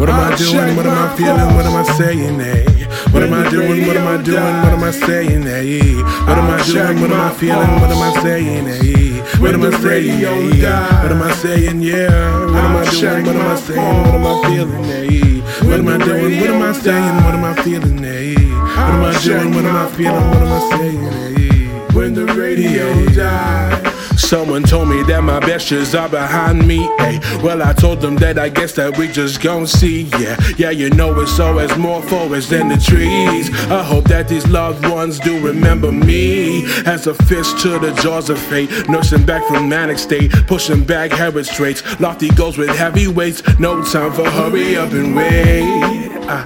[0.00, 0.76] What am I doing?
[0.76, 1.54] What am I feeling?
[1.54, 2.40] What am I saying?
[2.40, 2.64] Hey,
[3.12, 3.86] what am I doing?
[3.86, 4.40] What am I doing?
[4.40, 5.42] What am I saying?
[5.42, 5.94] Hey,
[6.24, 7.00] what am I doing?
[7.02, 7.80] What am I feeling?
[7.82, 8.64] What am I saying?
[8.64, 10.18] Hey, what am I saying?
[10.18, 10.62] Hey,
[11.02, 11.82] what am I saying?
[11.82, 13.26] Yeah, what am I doing?
[13.26, 14.02] What am I saying?
[14.06, 14.84] What am I feeling?
[14.84, 16.40] Hey, what am I doing?
[16.40, 17.16] What am I saying?
[17.16, 17.98] What am I feeling?
[17.98, 19.54] Hey, what am I doing?
[19.54, 20.28] What am I feeling?
[20.30, 21.12] What am I saying?
[21.36, 23.89] Hey, when the radio dies.
[24.20, 26.78] Someone told me that my best years are behind me.
[26.98, 30.02] Hey, well, I told them that I guess that we just gon' see.
[30.18, 33.50] Yeah, yeah, you know it's always more forest than the trees.
[33.70, 38.30] I hope that these loved ones do remember me as a fist to the jaws
[38.30, 38.70] of fate.
[38.88, 41.82] Nursing back from manic state, pushing back habit traits.
[41.98, 43.42] Lofty goals with heavy weights.
[43.58, 46.12] No time for hurry up and wait.
[46.28, 46.44] Uh,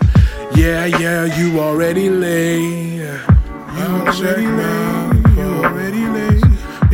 [0.54, 2.94] yeah, yeah, you already late.
[2.94, 3.20] You
[3.76, 5.36] already late.
[5.36, 6.43] You already late.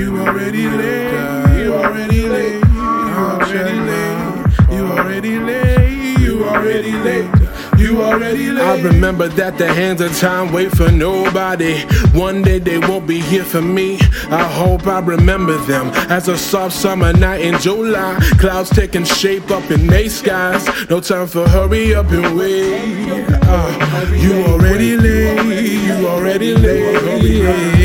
[0.01, 1.63] You already late.
[1.63, 2.65] You already late.
[2.65, 2.81] You
[3.21, 4.47] already late.
[4.71, 6.19] You already late.
[6.21, 7.31] You already late.
[7.77, 8.65] You already late.
[8.65, 11.83] I remember that the hands of time wait for nobody.
[12.19, 13.99] One day they won't be here for me.
[14.31, 18.19] I hope I remember them as a soft summer night in July.
[18.39, 20.67] Clouds taking shape up in May skies.
[20.89, 23.27] No time for hurry up and wait.
[23.43, 25.45] Uh, you already late.
[25.45, 27.80] You already late.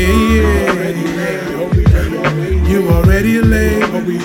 [2.96, 3.80] Already late.
[3.92, 4.18] But we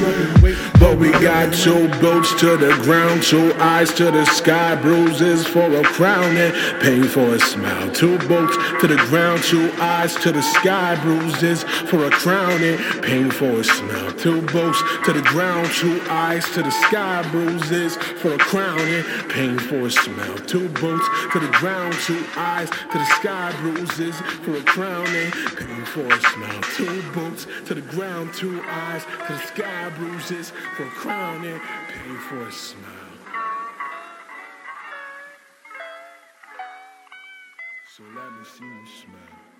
[1.10, 6.36] got two boats to the ground, two eyes to the sky, bruises for a crown
[6.38, 7.92] and pain for a smile.
[7.92, 13.04] Two boats to the ground, two eyes to the sky, bruises for a crown and
[13.04, 14.12] pain for a smile.
[14.14, 19.30] Two boats to the ground, two eyes to the sky, bruises for a crown and
[19.30, 20.38] pain for a smile.
[20.46, 25.34] Two boats to the ground, two eyes to the sky, bruises for a crown and
[25.58, 26.62] pain for a smile.
[26.76, 31.62] Two boats to the ground, two eyes to the sky, bruises for a crown and
[31.90, 32.86] pain for a smile.
[37.96, 39.51] So let me see you smile.